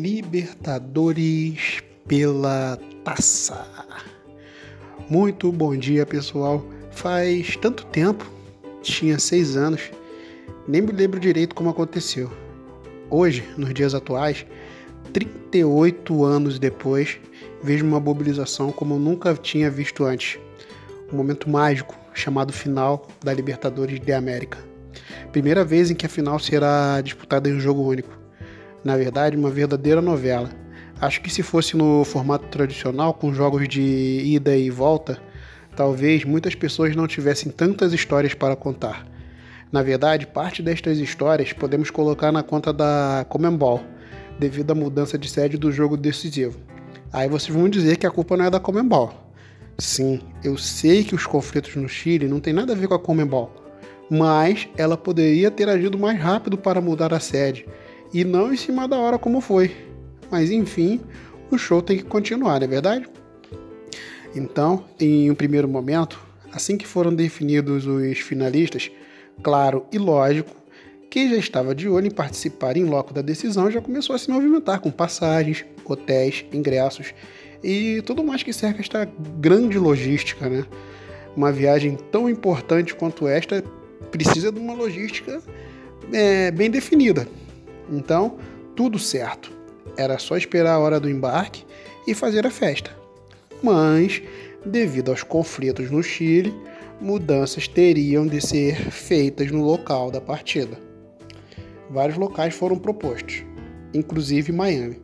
[0.00, 3.66] Libertadores pela taça.
[5.10, 6.64] Muito bom dia, pessoal.
[6.90, 8.26] Faz tanto tempo,
[8.80, 9.90] tinha seis anos,
[10.66, 12.32] nem me lembro direito como aconteceu.
[13.10, 14.46] Hoje, nos dias atuais,
[15.12, 17.18] 38 anos depois,
[17.62, 20.38] vejo uma mobilização como eu nunca tinha visto antes.
[21.12, 24.56] Um momento mágico chamado final da Libertadores de América.
[25.30, 28.19] Primeira vez em que a final será disputada em um jogo único
[28.84, 30.50] na verdade, uma verdadeira novela.
[31.00, 35.20] Acho que se fosse no formato tradicional, com jogos de ida e volta,
[35.74, 39.06] talvez muitas pessoas não tivessem tantas histórias para contar.
[39.72, 43.80] Na verdade, parte destas histórias podemos colocar na conta da Comembol,
[44.38, 46.58] devido à mudança de sede do jogo decisivo.
[47.12, 49.14] Aí vocês vão dizer que a culpa não é da Comembol.
[49.78, 52.98] Sim, eu sei que os conflitos no Chile não tem nada a ver com a
[52.98, 53.50] Comembol,
[54.10, 57.64] mas ela poderia ter agido mais rápido para mudar a sede
[58.12, 59.74] e não em cima da hora como foi.
[60.30, 61.00] Mas enfim,
[61.50, 63.08] o show tem que continuar, não é verdade?
[64.34, 66.20] Então, em um primeiro momento,
[66.52, 68.90] assim que foram definidos os finalistas,
[69.42, 70.54] claro e lógico,
[71.10, 74.30] quem já estava de olho em participar em loco da decisão já começou a se
[74.30, 77.12] movimentar com passagens, hotéis, ingressos
[77.64, 80.64] e tudo mais que cerca esta grande logística, né?
[81.36, 83.62] Uma viagem tão importante quanto esta
[84.12, 85.42] precisa de uma logística
[86.12, 87.26] é, bem definida.
[87.90, 88.36] Então,
[88.76, 89.52] tudo certo.
[89.96, 91.64] Era só esperar a hora do embarque
[92.06, 92.96] e fazer a festa.
[93.62, 94.22] Mas,
[94.64, 96.54] devido aos conflitos no Chile,
[97.00, 100.78] mudanças teriam de ser feitas no local da partida.
[101.90, 103.42] Vários locais foram propostos,
[103.92, 105.02] inclusive Miami.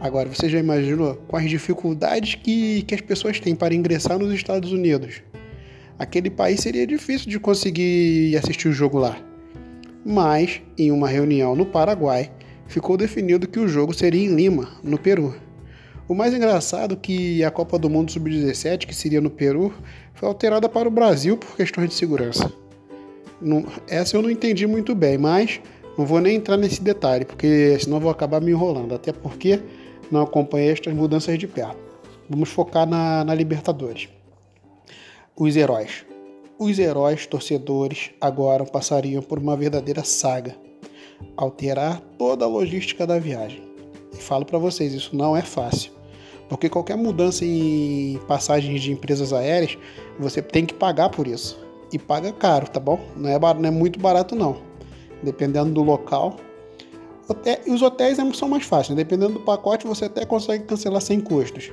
[0.00, 4.32] Agora, você já imaginou com as dificuldades que, que as pessoas têm para ingressar nos
[4.32, 5.22] Estados Unidos?
[5.98, 9.25] Aquele país seria difícil de conseguir assistir o jogo lá
[10.06, 12.30] mas em uma reunião no Paraguai
[12.68, 15.34] ficou definido que o jogo seria em Lima, no Peru.
[16.08, 19.74] O mais engraçado é que a Copa do Mundo Sub-17, que seria no Peru,
[20.14, 22.52] foi alterada para o Brasil por questões de segurança.
[23.42, 25.60] Não, essa eu não entendi muito bem, mas
[25.98, 29.60] não vou nem entrar nesse detalhe, porque senão vou acabar me enrolando, até porque
[30.08, 31.78] não acompanhei estas mudanças de perto.
[32.30, 34.08] Vamos focar na, na Libertadores.
[35.36, 36.06] Os heróis
[36.58, 40.56] os heróis torcedores agora passariam por uma verdadeira saga,
[41.36, 43.62] alterar toda a logística da viagem.
[44.12, 45.92] E falo para vocês, isso não é fácil,
[46.48, 49.76] porque qualquer mudança em passagens de empresas aéreas,
[50.18, 51.58] você tem que pagar por isso.
[51.92, 52.98] E paga caro, tá bom?
[53.16, 54.56] Não é, não é muito barato não.
[55.22, 56.36] Dependendo do local.
[57.64, 61.70] E os hotéis são mais fáceis, dependendo do pacote você até consegue cancelar sem custos.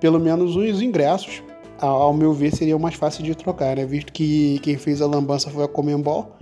[0.00, 1.42] Pelo menos os ingressos
[1.80, 3.84] ao meu ver, seria mais fácil de trocar, né?
[3.84, 6.36] Visto que quem fez a lambança foi a Comembol.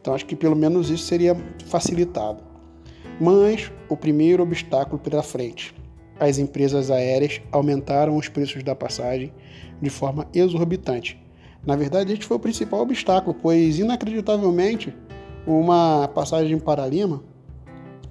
[0.00, 1.36] Então acho que pelo menos isso seria
[1.66, 2.42] facilitado.
[3.20, 5.74] Mas o primeiro obstáculo pela frente.
[6.18, 9.32] As empresas aéreas aumentaram os preços da passagem
[9.80, 11.20] de forma exorbitante.
[11.66, 14.94] Na verdade, este foi o principal obstáculo, pois inacreditavelmente
[15.46, 17.22] uma passagem para Lima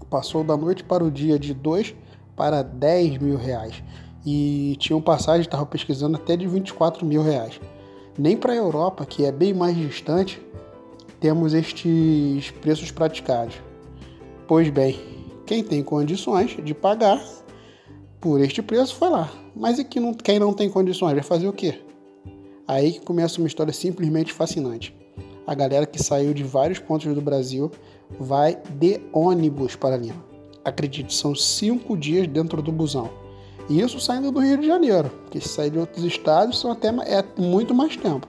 [0.10, 1.96] passou da noite para o dia de 2
[2.36, 3.84] para 10 mil reais
[4.26, 7.60] e tinham passagem, estava pesquisando até de 24 mil reais.
[8.18, 10.42] Nem para a Europa, que é bem mais distante,
[11.20, 13.56] temos estes preços praticados.
[14.48, 15.00] Pois bem,
[15.46, 17.22] quem tem condições de pagar
[18.22, 19.32] por este preço foi lá.
[19.56, 21.82] Mas e não, quem não tem condições vai fazer o quê?
[22.68, 24.96] Aí que começa uma história simplesmente fascinante.
[25.46, 27.70] A galera que saiu de vários pontos do Brasil
[28.18, 30.24] vai de ônibus para Lima.
[30.64, 33.23] Acredite, são cinco dias dentro do busão
[33.70, 37.24] isso saindo do Rio de Janeiro, porque se sair de outros estados são até é
[37.38, 38.28] muito mais tempo.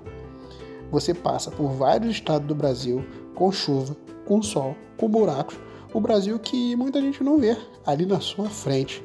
[0.90, 3.96] Você passa por vários estados do Brasil com chuva,
[4.26, 5.58] com sol, com buracos.
[5.92, 9.04] O Brasil que muita gente não vê ali na sua frente.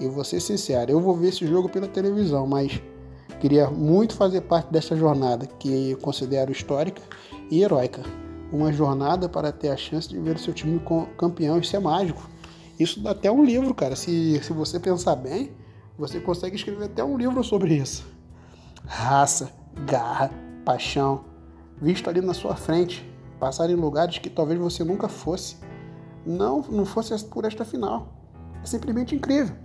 [0.00, 2.80] E vou ser sincero, eu vou ver esse jogo pela televisão, mas
[3.40, 7.02] queria muito fazer parte dessa jornada que eu considero histórica
[7.50, 8.02] e heróica.
[8.52, 10.80] Uma jornada para ter a chance de ver o seu time
[11.16, 12.28] campeão, isso é mágico.
[12.78, 13.96] Isso dá até um livro, cara.
[13.96, 15.50] Se, se você pensar bem,
[15.98, 18.06] você consegue escrever até um livro sobre isso.
[18.86, 19.50] Raça,
[19.84, 20.30] garra,
[20.64, 21.24] paixão,
[21.76, 23.04] visto ali na sua frente,
[23.40, 25.56] passar em lugares que talvez você nunca fosse.
[26.24, 28.12] Não, não fosse por esta final.
[28.62, 29.56] É simplesmente incrível.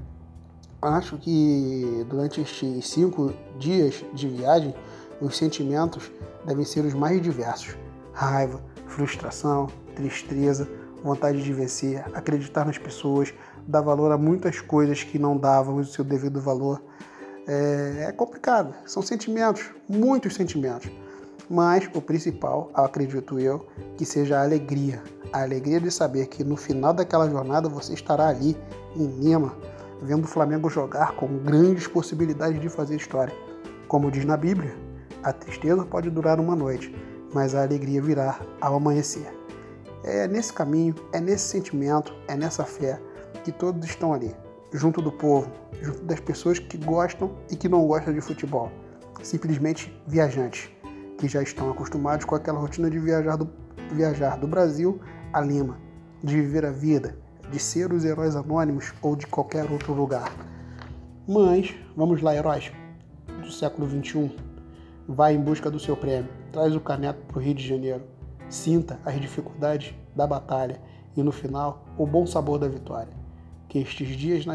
[0.81, 4.73] Acho que durante estes cinco dias de viagem,
[5.21, 6.11] os sentimentos
[6.45, 7.77] devem ser os mais diversos:
[8.11, 10.67] raiva, frustração, tristeza,
[11.03, 13.33] vontade de vencer, acreditar nas pessoas,
[13.67, 16.81] dar valor a muitas coisas que não davam o seu devido valor.
[17.47, 20.89] É, é complicado, são sentimentos, muitos sentimentos.
[21.49, 23.67] Mas o principal, acredito eu,
[23.97, 25.03] que seja a alegria.
[25.31, 28.55] a alegria de saber que no final daquela jornada você estará ali,
[28.95, 29.55] em Lima,
[30.01, 33.33] vendo o Flamengo jogar com grandes possibilidades de fazer história.
[33.87, 34.75] Como diz na Bíblia,
[35.23, 36.95] a tristeza pode durar uma noite,
[37.33, 39.27] mas a alegria virá ao amanhecer.
[40.03, 42.99] É nesse caminho, é nesse sentimento, é nessa fé
[43.43, 44.35] que todos estão ali,
[44.71, 45.51] junto do povo,
[45.81, 48.71] junto das pessoas que gostam e que não gostam de futebol.
[49.21, 50.69] Simplesmente viajantes,
[51.17, 53.49] que já estão acostumados com aquela rotina de viajar do,
[53.91, 54.99] viajar do Brasil
[55.31, 55.77] a Lima,
[56.23, 57.17] de viver a vida,
[57.51, 60.31] de ser os heróis anônimos ou de qualquer outro lugar.
[61.27, 62.71] Mas, vamos lá, heróis
[63.41, 64.35] do século XXI.
[65.07, 68.03] Vai em busca do seu prêmio, traz o caneco para o Rio de Janeiro,
[68.49, 70.81] sinta as dificuldades da batalha
[71.15, 73.22] e, no final, o bom sabor da vitória.
[73.73, 74.53] Que estes dias na,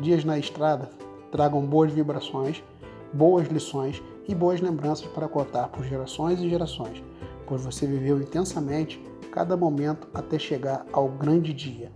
[0.00, 0.90] dias na estrada
[1.30, 2.64] tragam boas vibrações,
[3.12, 7.04] boas lições e boas lembranças para contar por gerações e gerações,
[7.46, 8.98] pois você viveu intensamente
[9.30, 11.92] cada momento até chegar ao grande dia,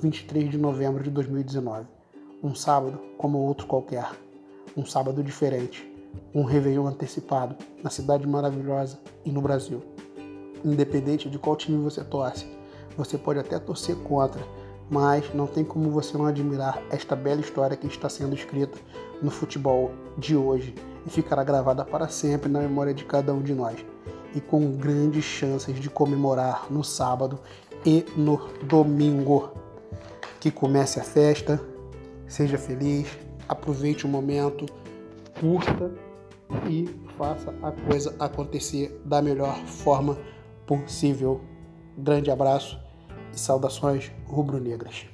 [0.00, 1.88] 23 de novembro de 2019.
[2.40, 4.08] Um sábado como outro qualquer.
[4.76, 5.92] Um sábado diferente.
[6.32, 9.82] Um Réveillon antecipado na cidade maravilhosa e no Brasil.
[10.64, 12.46] Independente de qual time você torce,
[12.96, 14.40] você pode até torcer contra,
[14.92, 18.78] mas não tem como você não admirar esta bela história que está sendo escrita
[19.22, 20.74] no futebol de hoje
[21.06, 23.82] e ficará gravada para sempre na memória de cada um de nós.
[24.34, 27.40] E com grandes chances de comemorar no sábado
[27.86, 29.52] e no domingo.
[30.38, 31.58] Que comece a festa,
[32.28, 33.08] seja feliz,
[33.48, 34.66] aproveite o momento,
[35.40, 35.90] curta
[36.68, 36.86] e
[37.16, 40.18] faça a coisa acontecer da melhor forma
[40.66, 41.40] possível.
[41.96, 42.91] Grande abraço
[43.32, 45.06] e saudações rubro-negras.